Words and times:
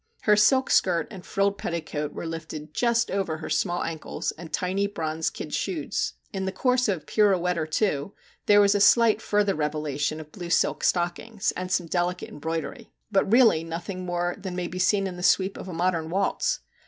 Her 0.21 0.35
silk 0.35 0.71
skirt 0.71 1.07
and 1.11 1.23
frilled 1.23 1.59
petticoat 1.59 2.11
were 2.11 2.25
lifted 2.25 2.73
just 2.73 3.11
over 3.11 3.37
her 3.37 3.51
small 3.51 3.83
ankles 3.83 4.31
and 4.35 4.51
tiny 4.51 4.87
bronze 4.87 5.29
kid 5.29 5.53
shoes. 5.53 6.13
In 6.33 6.45
the 6.45 6.51
course 6.51 6.87
of 6.87 7.03
a 7.03 7.05
pirouette 7.05 7.55
or 7.59 7.67
two, 7.67 8.15
there 8.47 8.59
was 8.59 8.73
a 8.73 8.79
slight 8.79 9.21
further 9.21 9.53
revelation 9.53 10.19
of 10.19 10.31
blue 10.31 10.49
silk 10.49 10.83
stockings 10.83 11.51
and 11.51 11.71
some 11.71 11.85
delicate 11.85 12.29
embroidery, 12.29 12.91
but 13.11 13.25
50 13.25 13.27
MR. 13.27 13.31
JACK 13.31 13.31
HAMLIN'S 13.31 13.31
MEDIATION 13.31 13.47
really 13.47 13.63
nothing 13.69 14.05
more 14.07 14.35
than 14.39 14.55
may 14.55 14.67
be 14.67 14.79
seen 14.79 15.05
in 15.05 15.17
the 15.17 15.21
sweep 15.21 15.55
of 15.55 15.67
a 15.67 15.71
modern 15.73 16.09
waltz. 16.09 16.61